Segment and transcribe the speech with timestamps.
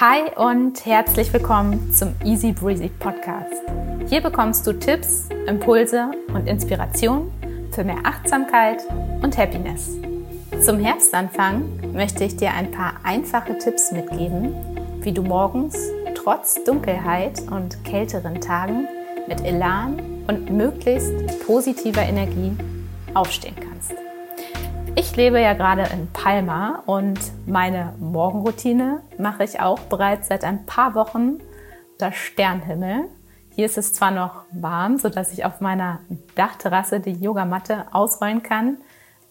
[0.00, 3.62] Hi und herzlich willkommen zum Easy Breezy Podcast.
[4.08, 7.32] Hier bekommst du Tipps, Impulse und Inspiration
[7.72, 8.80] für mehr Achtsamkeit
[9.22, 9.96] und Happiness.
[10.64, 14.54] Zum Herbstanfang möchte ich dir ein paar einfache Tipps mitgeben,
[15.00, 15.76] wie du morgens
[16.14, 18.86] trotz Dunkelheit und kälteren Tagen
[19.26, 22.52] mit Elan und möglichst positiver Energie
[23.14, 23.67] aufstehen kannst.
[25.18, 30.64] Ich lebe ja gerade in Palma und meine Morgenroutine mache ich auch bereits seit ein
[30.64, 31.38] paar Wochen
[31.94, 33.08] unter Sternhimmel.
[33.52, 35.98] Hier ist es zwar noch warm, sodass ich auf meiner
[36.36, 38.78] Dachterrasse die Yogamatte ausrollen kann,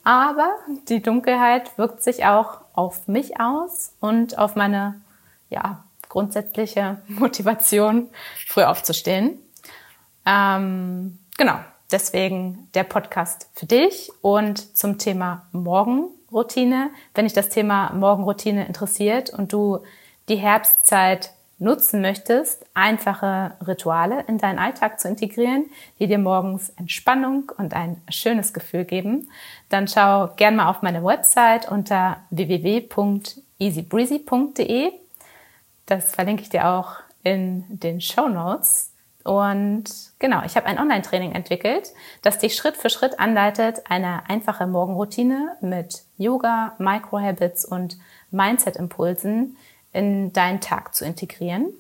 [0.04, 0.58] aber
[0.90, 5.00] die Dunkelheit wirkt sich auch auf mich aus und auf meine
[5.50, 8.10] ja, grundsätzliche Motivation,
[8.46, 9.40] früh aufzustehen.
[10.26, 11.60] Ähm, genau,
[11.92, 16.90] Deswegen der Podcast für dich und zum Thema Morgenroutine.
[17.14, 19.80] Wenn dich das Thema Morgenroutine interessiert und du
[20.28, 27.54] die Herbstzeit nutzen möchtest, einfache Rituale in deinen Alltag zu integrieren, die dir morgens Entspannung
[27.58, 29.30] und ein schönes Gefühl geben,
[29.70, 34.92] dann schau gern mal auf meine Website unter www.easybreezy.de.
[35.86, 38.92] Das verlinke ich dir auch in den Show Notes.
[39.28, 39.84] Und
[40.20, 45.58] genau, ich habe ein Online-Training entwickelt, das dich Schritt für Schritt anleitet, eine einfache Morgenroutine
[45.60, 47.98] mit Yoga, Microhabits und
[48.32, 49.58] Mindset-Impulsen
[49.92, 51.74] in deinen Tag zu integrieren.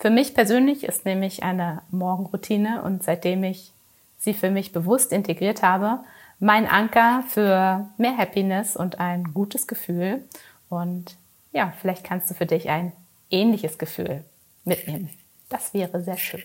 [0.00, 3.70] Für mich persönlich ist nämlich eine Morgenroutine und seitdem ich
[4.18, 6.00] sie für mich bewusst integriert habe,
[6.40, 10.24] mein Anker für mehr Happiness und ein gutes Gefühl.
[10.68, 11.16] Und
[11.52, 12.90] ja, vielleicht kannst du für dich ein
[13.30, 14.24] ähnliches Gefühl
[14.64, 15.10] mitnehmen.
[15.48, 16.42] Das wäre sehr schön.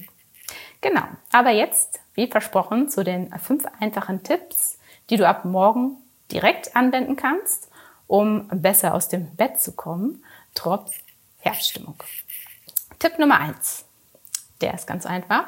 [0.82, 4.78] Genau, aber jetzt, wie versprochen, zu den fünf einfachen Tipps,
[5.10, 5.98] die du ab morgen
[6.32, 7.70] direkt anwenden kannst,
[8.08, 10.94] um besser aus dem Bett zu kommen, trotz
[11.40, 11.96] Herbststimmung.
[13.00, 13.86] Tipp Nummer eins,
[14.62, 15.48] der ist ganz einfach.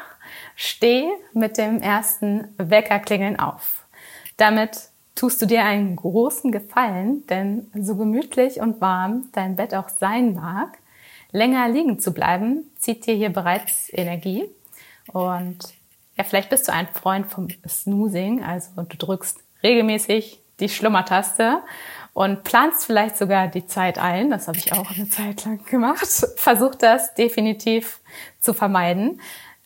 [0.56, 3.86] Steh mit dem ersten Weckerklingeln auf.
[4.38, 9.90] Damit tust du dir einen großen Gefallen, denn so gemütlich und warm dein Bett auch
[9.90, 10.78] sein mag,
[11.32, 14.50] länger liegen zu bleiben, zieht dir hier bereits Energie
[15.14, 15.58] und
[16.18, 21.62] ja, vielleicht bist du ein Freund vom Snoozing, also du drückst regelmäßig die Schlummertaste
[22.14, 24.30] und planst vielleicht sogar die Zeit ein.
[24.30, 26.06] Das habe ich auch eine Zeit lang gemacht.
[26.36, 28.02] Versuch das definitiv
[28.42, 29.22] zu vermeiden.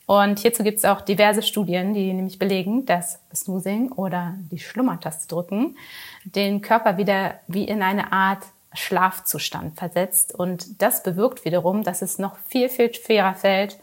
[0.06, 5.28] Und hierzu gibt es auch diverse Studien, die nämlich belegen, dass Snoozing oder die Schlummertaste
[5.28, 5.78] drücken
[6.26, 8.44] den Körper wieder wie in eine Art
[8.74, 10.34] Schlafzustand versetzt.
[10.36, 13.78] Und das bewirkt wiederum, dass es noch viel, viel schwerer fällt,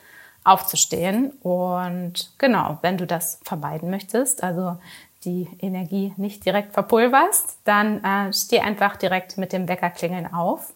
[0.44, 1.30] aufzustehen.
[1.42, 4.76] Und genau, wenn du das vermeiden möchtest, also
[5.24, 10.72] die Energie nicht direkt verpulverst, dann äh, steh einfach direkt mit dem Weckerklingeln auf.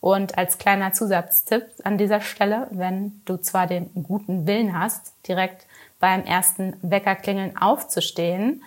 [0.00, 5.66] Und als kleiner Zusatztipp an dieser Stelle, wenn du zwar den guten Willen hast, direkt
[5.98, 8.62] beim ersten Weckerklingeln aufzustehen,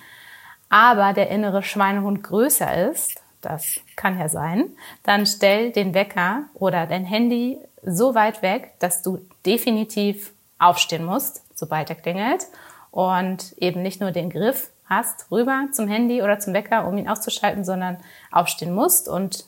[0.69, 4.69] aber der innere Schweinehund größer ist, das kann ja sein,
[5.03, 10.32] dann stell den Wecker oder dein Handy so weit weg, dass du definitiv
[10.63, 12.47] aufstehen musst, sobald er klingelt
[12.91, 17.07] und eben nicht nur den Griff hast rüber zum Handy oder zum Wecker, um ihn
[17.07, 17.97] auszuschalten, sondern
[18.31, 19.45] aufstehen musst und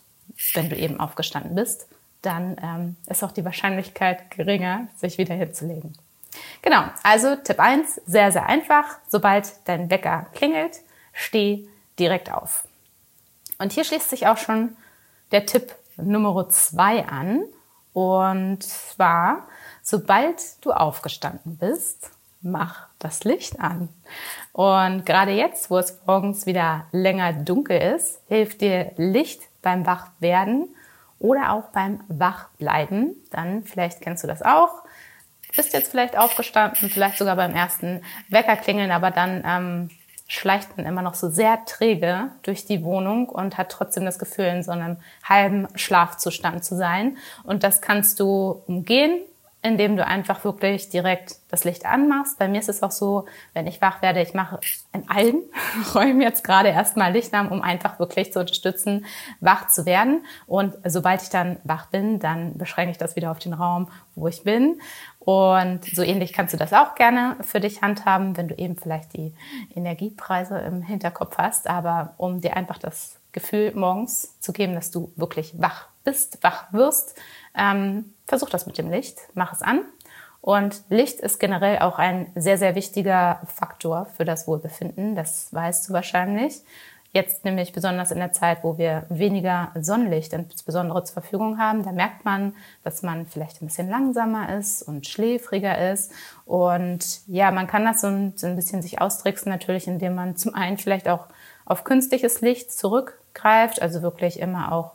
[0.54, 1.88] wenn du eben aufgestanden bist,
[2.22, 5.94] dann ähm, ist auch die Wahrscheinlichkeit geringer, sich wieder hinzulegen.
[6.62, 8.98] Genau, also Tipp 1, sehr, sehr einfach.
[9.08, 10.80] Sobald dein Wecker klingelt,
[11.14, 11.68] steh
[12.00, 12.66] direkt auf.
[13.58, 14.76] Und hier schließt sich auch schon
[15.32, 17.44] der Tipp Nummer 2 an.
[17.94, 19.48] Und zwar,
[19.86, 22.10] sobald du aufgestanden bist,
[22.42, 23.90] mach das Licht an.
[24.52, 30.68] Und gerade jetzt, wo es morgens wieder länger dunkel ist, hilft dir Licht beim Wachwerden
[31.20, 33.16] oder auch beim Wachbleiben.
[33.32, 34.84] Dann, vielleicht kennst du das auch,
[35.56, 39.90] bist jetzt vielleicht aufgestanden, vielleicht sogar beim ersten Wecker klingeln, aber dann ähm,
[40.28, 44.46] schleicht man immer noch so sehr träge durch die Wohnung und hat trotzdem das Gefühl,
[44.46, 47.18] in so einem halben Schlafzustand zu sein.
[47.44, 49.22] Und das kannst du umgehen,
[49.66, 52.38] indem du einfach wirklich direkt das Licht anmachst.
[52.38, 54.60] Bei mir ist es auch so, wenn ich wach werde, ich mache
[54.94, 55.42] in allen
[55.96, 59.06] Räumen jetzt gerade erstmal Licht an, um einfach wirklich zu unterstützen,
[59.40, 60.24] wach zu werden.
[60.46, 64.28] Und sobald ich dann wach bin, dann beschränke ich das wieder auf den Raum, wo
[64.28, 64.80] ich bin.
[65.18, 69.14] Und so ähnlich kannst du das auch gerne für dich handhaben, wenn du eben vielleicht
[69.14, 69.34] die
[69.76, 71.68] Energiepreise im Hinterkopf hast.
[71.68, 76.72] Aber um dir einfach das Gefühl morgens zu geben, dass du wirklich wach bist, wach
[76.72, 77.20] wirst,
[77.58, 79.82] ähm, versuch das mit dem Licht, mach es an.
[80.42, 85.16] Und Licht ist generell auch ein sehr, sehr wichtiger Faktor für das Wohlbefinden.
[85.16, 86.62] Das weißt du wahrscheinlich.
[87.16, 91.94] Jetzt nämlich besonders in der Zeit, wo wir weniger Sonnenlicht insbesondere zur Verfügung haben, da
[91.94, 96.12] merkt man, dass man vielleicht ein bisschen langsamer ist und schläfriger ist.
[96.46, 100.78] Und ja, man kann das so ein, bisschen sich austricksen, natürlich, indem man zum einen
[100.78, 101.28] vielleicht auch
[101.66, 104.92] auf künstliches Licht zurückgreift, also wirklich immer auch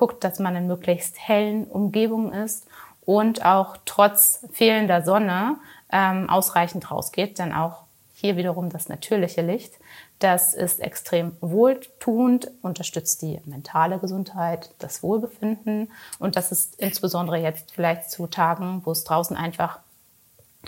[0.00, 2.66] guckt, dass man in möglichst hellen Umgebungen ist
[3.02, 5.56] und auch trotz fehlender Sonne
[5.92, 7.82] ähm, ausreichend rausgeht, dann auch
[8.14, 9.74] hier wiederum das natürliche Licht.
[10.18, 15.92] Das ist extrem wohltuend, unterstützt die mentale Gesundheit, das Wohlbefinden.
[16.18, 19.80] Und das ist insbesondere jetzt vielleicht zu Tagen, wo es draußen einfach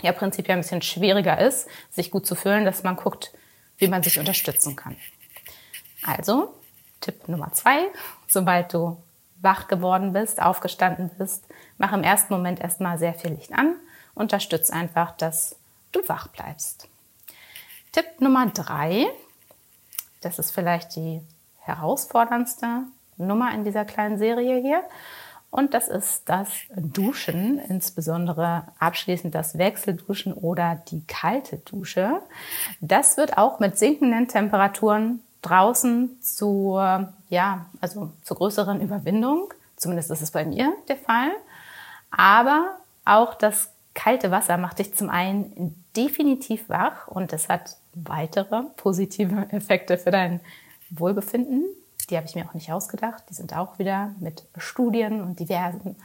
[0.03, 3.33] ja prinzipiell ein bisschen schwieriger ist, sich gut zu fühlen, dass man guckt,
[3.77, 4.95] wie man sich unterstützen kann.
[6.05, 6.53] Also,
[7.01, 7.87] Tipp Nummer zwei,
[8.27, 8.97] sobald du
[9.43, 11.45] wach geworden bist, aufgestanden bist,
[11.77, 13.75] mach im ersten Moment erstmal sehr viel Licht an.
[14.15, 15.55] Unterstütz einfach, dass
[15.91, 16.87] du wach bleibst.
[17.91, 19.05] Tipp Nummer drei,
[20.21, 21.21] das ist vielleicht die
[21.59, 22.83] herausforderndste
[23.17, 24.83] Nummer in dieser kleinen Serie hier.
[25.51, 32.21] Und das ist das Duschen, insbesondere abschließend das Wechselduschen oder die kalte Dusche.
[32.81, 36.79] Das wird auch mit sinkenden Temperaturen draußen zu,
[37.29, 39.53] ja, also zur größeren Überwindung.
[39.75, 41.31] Zumindest ist es bei mir der Fall.
[42.09, 48.63] Aber auch das kalte Wasser macht dich zum einen definitiv wach und es hat weitere
[48.77, 50.39] positive Effekte für dein
[50.89, 51.65] Wohlbefinden.
[52.09, 53.23] Die habe ich mir auch nicht ausgedacht.
[53.29, 55.95] Die sind auch wieder mit Studien und diversen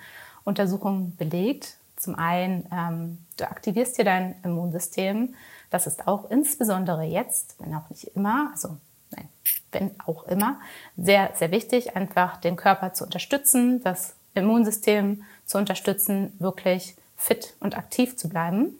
[0.45, 1.77] Untersuchungen belegt.
[1.97, 5.35] Zum einen, ähm, du aktivierst hier dein Immunsystem.
[5.71, 8.77] Das ist auch insbesondere jetzt, wenn auch nicht immer, also
[9.11, 9.29] nein,
[9.73, 10.61] wenn auch immer,
[10.97, 17.77] sehr, sehr wichtig, einfach den Körper zu unterstützen, das Immunsystem zu unterstützen, wirklich fit und
[17.77, 18.75] aktiv zu bleiben.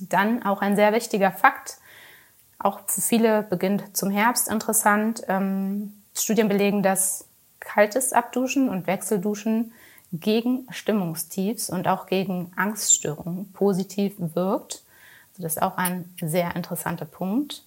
[0.00, 1.78] Dann auch ein sehr wichtiger Fakt,
[2.60, 5.22] auch für viele beginnt zum Herbst interessant.
[5.28, 7.26] Ähm, Studien belegen, dass
[7.58, 9.72] kaltes Abduschen und Wechselduschen
[10.12, 14.82] gegen Stimmungstiefs und auch gegen Angststörungen positiv wirkt.
[15.32, 17.64] Also das ist auch ein sehr interessanter Punkt.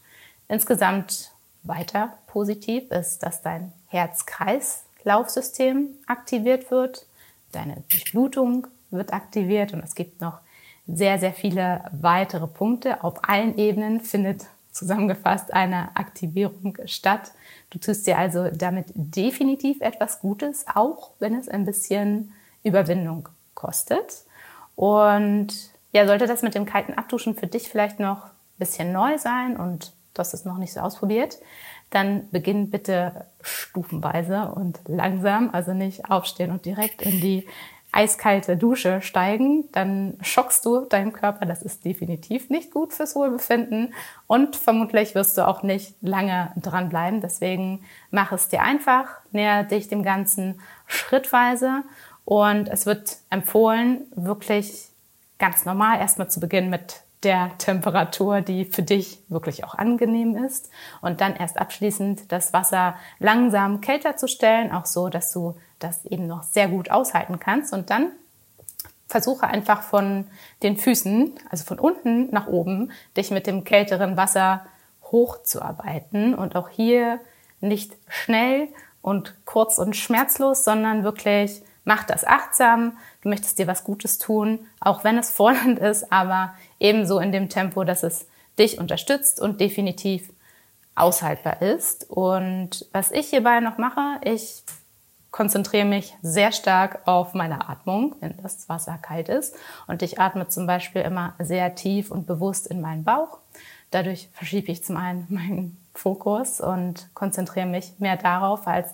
[0.47, 1.32] Insgesamt
[1.63, 7.07] weiter positiv ist, dass dein Herz-Kreislaufsystem aktiviert wird,
[7.51, 10.39] deine Durchblutung wird aktiviert und es gibt noch
[10.87, 13.03] sehr, sehr viele weitere Punkte.
[13.03, 17.31] Auf allen Ebenen findet zusammengefasst eine Aktivierung statt.
[17.69, 22.33] Du tust dir also damit definitiv etwas Gutes, auch wenn es ein bisschen
[22.63, 24.23] Überwindung kostet.
[24.75, 25.49] Und
[25.91, 29.55] ja, sollte das mit dem kalten Abduschen für dich vielleicht noch ein bisschen neu sein
[29.55, 31.39] und du hast es noch nicht so ausprobiert,
[31.89, 37.47] dann beginn bitte stufenweise und langsam, also nicht aufstehen und direkt in die
[37.93, 41.45] eiskalte Dusche steigen, dann schockst du deinen Körper.
[41.45, 43.93] Das ist definitiv nicht gut fürs Wohlbefinden
[44.25, 47.21] und vermutlich wirst du auch nicht lange dranbleiben.
[47.21, 51.83] Deswegen mach es dir einfach, näher dich dem Ganzen schrittweise
[52.25, 54.89] und es wird empfohlen, wirklich
[55.37, 60.69] ganz normal erstmal zu beginnen mit der Temperatur, die für dich wirklich auch angenehm ist.
[61.01, 66.05] Und dann erst abschließend das Wasser langsam kälter zu stellen, auch so, dass du das
[66.05, 67.73] eben noch sehr gut aushalten kannst.
[67.73, 68.11] Und dann
[69.07, 70.27] versuche einfach von
[70.63, 74.65] den Füßen, also von unten nach oben, dich mit dem kälteren Wasser
[75.11, 76.35] hochzuarbeiten.
[76.35, 77.19] Und auch hier
[77.61, 78.69] nicht schnell
[79.01, 82.97] und kurz und schmerzlos, sondern wirklich mach das achtsam.
[83.21, 87.49] Du möchtest dir was Gutes tun, auch wenn es fordernd ist, aber ebenso in dem
[87.49, 88.27] Tempo, dass es
[88.59, 90.31] dich unterstützt und definitiv
[90.93, 92.07] aushaltbar ist.
[92.09, 94.63] Und was ich hierbei noch mache, ich
[95.31, 99.55] konzentriere mich sehr stark auf meine Atmung, wenn das Wasser kalt ist.
[99.87, 103.39] Und ich atme zum Beispiel immer sehr tief und bewusst in meinen Bauch.
[103.89, 108.89] Dadurch verschiebe ich zum einen meinen Fokus und konzentriere mich mehr darauf, als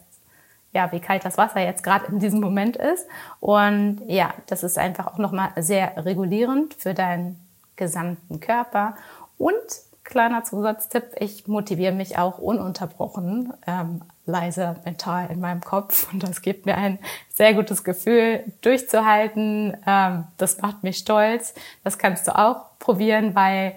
[0.71, 3.07] ja, wie kalt das Wasser jetzt gerade in diesem Moment ist.
[3.39, 7.48] Und ja, das ist einfach auch nochmal sehr regulierend für deinen
[7.79, 8.95] gesamten Körper.
[9.39, 9.55] Und
[10.03, 16.11] kleiner Zusatztipp, ich motiviere mich auch ununterbrochen, ähm, leise mental in meinem Kopf.
[16.11, 16.99] Und das gibt mir ein
[17.33, 19.77] sehr gutes Gefühl, durchzuhalten.
[19.87, 21.53] Ähm, das macht mich stolz.
[21.83, 23.75] Das kannst du auch probieren, weil,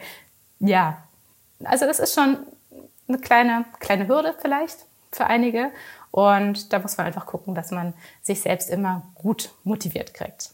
[0.59, 0.99] ja,
[1.65, 2.39] also das ist schon
[3.09, 5.71] eine kleine, kleine Hürde vielleicht für einige.
[6.11, 10.51] Und da muss man einfach gucken, dass man sich selbst immer gut motiviert kriegt.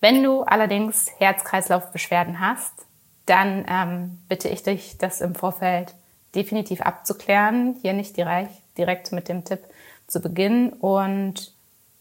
[0.00, 2.72] Wenn du allerdings Herz-Kreislauf-Beschwerden hast,
[3.26, 5.94] dann ähm, bitte ich dich, das im Vorfeld
[6.34, 7.76] definitiv abzuklären.
[7.82, 9.60] Hier nicht direkt, mit dem Tipp
[10.06, 10.72] zu beginnen.
[10.72, 11.52] Und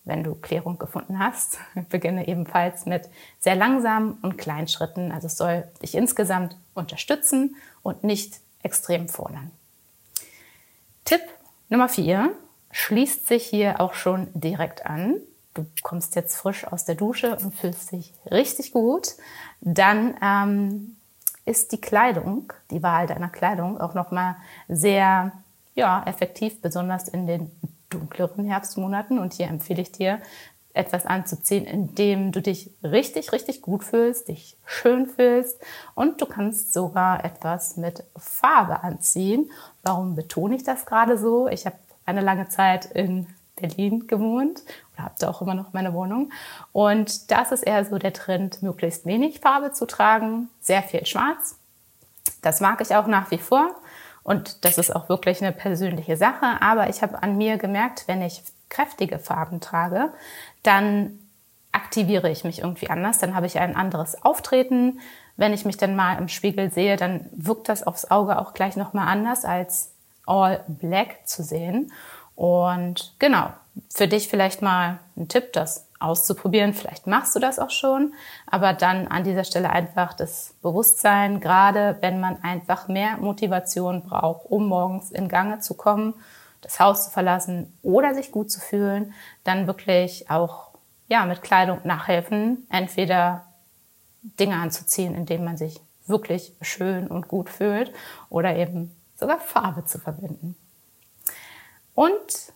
[0.04, 1.58] wenn du Klärung gefunden hast,
[1.90, 3.10] beginne ebenfalls mit
[3.40, 5.12] sehr langsamen und kleinen Schritten.
[5.12, 9.52] Also es soll dich insgesamt unterstützen und nicht extrem fordern.
[11.06, 11.22] Tipp
[11.70, 12.32] Nummer vier
[12.72, 15.16] schließt sich hier auch schon direkt an.
[15.56, 19.16] Du kommst jetzt frisch aus der Dusche und fühlst dich richtig gut.
[19.62, 20.98] Dann ähm,
[21.46, 24.36] ist die Kleidung, die Wahl deiner Kleidung auch nochmal
[24.68, 25.32] sehr
[25.74, 27.52] ja, effektiv, besonders in den
[27.90, 29.18] dunkleren Herbstmonaten.
[29.18, 30.20] Und hier empfehle ich dir,
[30.76, 35.58] etwas anzuziehen, in dem du dich richtig, richtig gut fühlst, dich schön fühlst
[35.96, 39.50] und du kannst sogar etwas mit Farbe anziehen.
[39.84, 41.48] Warum betone ich das gerade so?
[41.48, 45.94] Ich habe eine lange Zeit in Berlin gewohnt oder habe da auch immer noch meine
[45.94, 46.32] Wohnung.
[46.74, 51.58] Und das ist eher so der Trend, möglichst wenig Farbe zu tragen, sehr viel Schwarz.
[52.42, 53.70] Das mag ich auch nach wie vor.
[54.24, 56.60] Und das ist auch wirklich eine persönliche Sache.
[56.60, 60.12] Aber ich habe an mir gemerkt, wenn ich kräftige Farben trage,
[60.64, 61.20] dann
[61.72, 65.00] aktiviere ich mich irgendwie anders, dann habe ich ein anderes Auftreten.
[65.38, 68.78] Wenn ich mich dann mal im Spiegel sehe, dann wirkt das aufs Auge auch gleich
[68.78, 69.92] nochmal anders als
[70.26, 71.92] all black zu sehen.
[72.36, 73.50] Und genau,
[73.94, 76.74] für dich vielleicht mal ein Tipp, das auszuprobieren.
[76.74, 78.14] Vielleicht machst du das auch schon,
[78.48, 84.46] aber dann an dieser Stelle einfach das Bewusstsein, gerade wenn man einfach mehr Motivation braucht,
[84.50, 86.14] um morgens in Gange zu kommen,
[86.62, 89.14] das Haus zu verlassen oder sich gut zu fühlen,
[89.44, 90.70] dann wirklich auch
[91.08, 93.46] ja, mit Kleidung nachhelfen, entweder
[94.22, 97.94] Dinge anzuziehen, in denen man sich wirklich schön und gut fühlt
[98.30, 100.56] oder eben sogar Farbe zu verwenden.
[101.96, 102.54] Und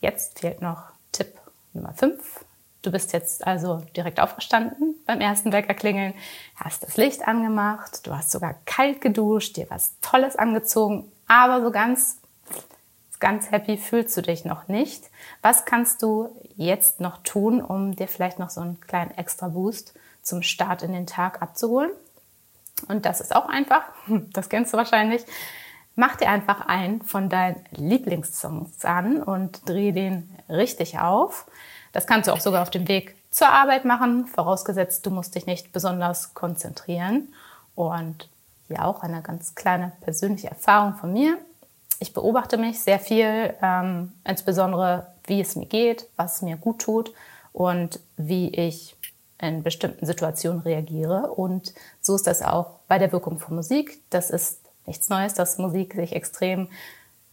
[0.00, 1.32] jetzt fehlt noch Tipp
[1.72, 2.44] Nummer 5.
[2.82, 6.14] Du bist jetzt also direkt aufgestanden beim ersten Weckerklingeln,
[6.56, 11.70] hast das Licht angemacht, du hast sogar kalt geduscht, dir was Tolles angezogen, aber so
[11.70, 12.16] ganz
[13.22, 15.08] ganz happy fühlst du dich noch nicht.
[15.42, 19.94] Was kannst du jetzt noch tun, um dir vielleicht noch so einen kleinen extra Boost
[20.22, 21.92] zum Start in den Tag abzuholen?
[22.88, 23.84] Und das ist auch einfach,
[24.32, 25.22] das kennst du wahrscheinlich.
[25.94, 31.46] Mach dir einfach einen von deinen Lieblingssongs an und dreh den richtig auf.
[31.92, 35.46] Das kannst du auch sogar auf dem Weg zur Arbeit machen, vorausgesetzt du musst dich
[35.46, 37.32] nicht besonders konzentrieren.
[37.74, 38.28] Und
[38.68, 41.38] hier auch eine ganz kleine persönliche Erfahrung von mir
[42.02, 47.12] ich beobachte mich sehr viel, ähm, insbesondere wie es mir geht, was mir gut tut
[47.52, 48.96] und wie ich
[49.40, 51.30] in bestimmten Situationen reagiere.
[51.30, 54.00] Und so ist das auch bei der Wirkung von Musik.
[54.10, 56.68] Das ist nichts Neues, dass Musik sich extrem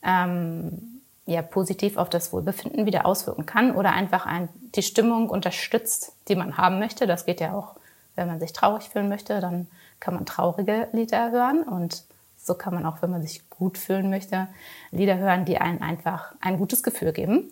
[0.04, 6.14] ähm, ja, positiv auf das Wohlbefinden wieder auswirken kann oder einfach ein, die Stimmung unterstützt,
[6.28, 7.06] die man haben möchte.
[7.06, 7.76] Das geht ja auch,
[8.16, 9.68] wenn man sich traurig fühlen möchte, dann
[10.00, 12.04] kann man traurige Lieder hören und
[12.38, 14.48] so kann man auch, wenn man sich gut fühlen möchte,
[14.92, 17.52] Lieder hören, die einen einfach ein gutes Gefühl geben.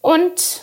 [0.00, 0.62] Und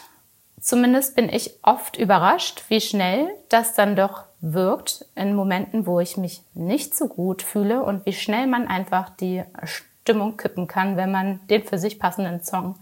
[0.60, 6.18] zumindest bin ich oft überrascht, wie schnell das dann doch wirkt in Momenten, wo ich
[6.18, 11.12] mich nicht so gut fühle und wie schnell man einfach die Stimmung kippen kann, wenn
[11.12, 12.76] man den für sich passenden Song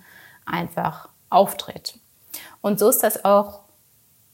[0.44, 2.00] einfach auftritt.
[2.62, 3.60] Und so ist das auch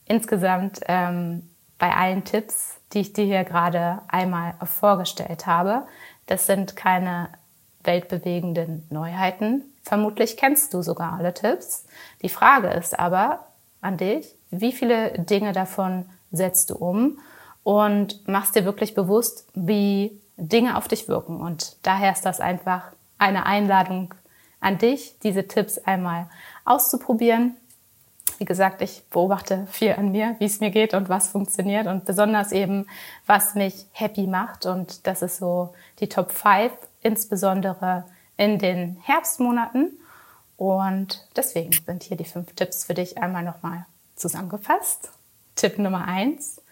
[0.06, 5.82] insgesamt ähm, bei allen Tipps, die ich dir hier gerade einmal vorgestellt habe.
[6.26, 7.28] Das sind keine
[7.84, 9.64] weltbewegenden Neuheiten.
[9.82, 11.84] Vermutlich kennst du sogar alle Tipps.
[12.22, 13.48] Die Frage ist aber
[13.82, 17.18] an dich, wie viele Dinge davon setzt du um
[17.62, 21.40] und machst dir wirklich bewusst, wie Dinge auf dich wirken.
[21.40, 24.14] Und daher ist das einfach eine Einladung
[24.60, 26.28] an dich, diese Tipps einmal
[26.64, 27.56] auszuprobieren
[28.38, 32.04] wie gesagt, ich beobachte viel an mir, wie es mir geht und was funktioniert und
[32.04, 32.86] besonders eben,
[33.26, 34.64] was mich happy macht.
[34.64, 38.04] Und das ist so die Top 5, insbesondere
[38.36, 39.98] in den Herbstmonaten.
[40.56, 45.10] Und deswegen sind hier die fünf Tipps für dich einmal nochmal zusammengefasst.
[45.58, 46.62] Tipp Nummer eins.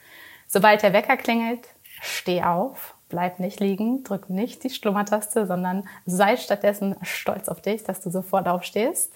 [0.47, 1.67] Sobald der Wecker klingelt,
[2.01, 7.83] steh auf, bleib nicht liegen, drück nicht die Schlummertaste, sondern sei stattdessen stolz auf dich,
[7.83, 9.13] dass du sofort aufstehst.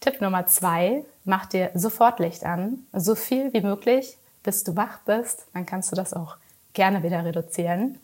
[0.00, 4.98] Tipp Nummer zwei, mach dir sofort Licht an, so viel wie möglich, bis du wach
[5.06, 5.46] bist.
[5.54, 6.36] Dann kannst du das auch
[6.74, 7.98] gerne wieder reduzieren.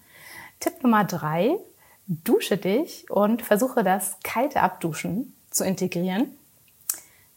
[0.59, 1.59] Tipp Nummer drei,
[2.07, 6.35] dusche dich und versuche das kalte Abduschen zu integrieren.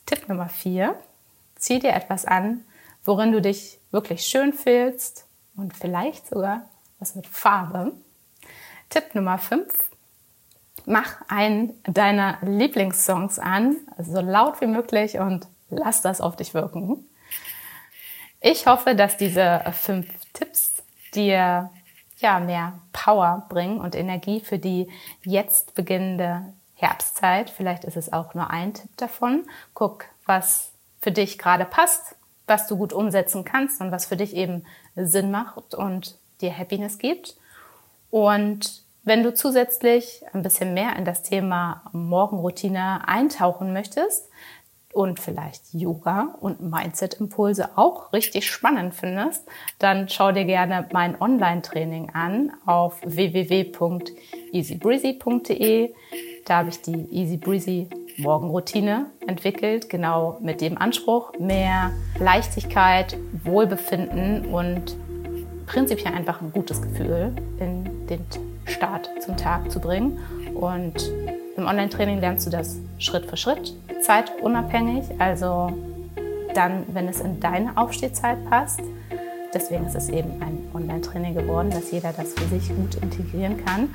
[0.05, 0.95] Tipp Nummer vier,
[1.57, 2.63] zieh dir etwas an,
[3.07, 7.93] worin du dich wirklich schön fühlst und vielleicht sogar was mit Farbe.
[8.89, 9.89] Tipp Nummer fünf,
[10.85, 17.05] mach einen deiner Lieblingssongs an, so laut wie möglich und lass das auf dich wirken.
[18.39, 20.83] Ich hoffe, dass diese fünf Tipps
[21.15, 21.69] dir
[22.17, 24.89] ja mehr Power bringen und Energie für die
[25.23, 27.49] jetzt beginnende Herbstzeit.
[27.49, 29.45] Vielleicht ist es auch nur ein Tipp davon.
[29.73, 32.15] Guck, was für dich gerade passt,
[32.47, 36.97] was du gut umsetzen kannst und was für dich eben Sinn macht und dir Happiness
[36.97, 37.35] gibt.
[38.09, 44.29] Und Wenn du zusätzlich ein bisschen mehr in das Thema Morgenroutine eintauchen möchtest
[44.91, 49.47] und vielleicht Yoga und Mindset-Impulse auch richtig spannend findest,
[49.79, 55.93] dann schau dir gerne mein Online-Training an auf www.easybreezy.de.
[56.43, 64.45] Da habe ich die Easy Breezy Morgenroutine entwickelt, genau mit dem Anspruch, mehr Leichtigkeit, Wohlbefinden
[64.45, 64.95] und
[65.67, 68.25] prinzipiell einfach ein gutes Gefühl in den
[68.65, 70.19] Start zum Tag zu bringen.
[70.55, 71.11] Und
[71.55, 75.71] im Online-Training lernst du das Schritt für Schritt, zeitunabhängig, also
[76.53, 78.79] dann, wenn es in deine Aufstehzeit passt.
[79.53, 83.89] Deswegen ist es eben ein Online-Training geworden, dass jeder das für sich gut integrieren kann.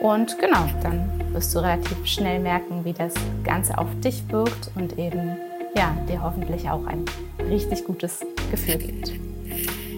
[0.00, 4.98] Und genau, dann wirst du relativ schnell merken, wie das Ganze auf dich wirkt und
[4.98, 5.36] eben
[5.74, 7.04] ja, dir hoffentlich auch ein
[7.48, 9.12] richtig gutes Gefühl gibt.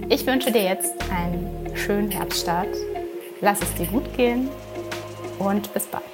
[0.09, 2.69] Ich wünsche dir jetzt einen schönen Herbststart.
[3.41, 4.49] Lass es dir gut gehen
[5.39, 6.05] und bis bald.